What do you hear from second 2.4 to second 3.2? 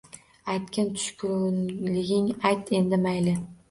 ayt endi,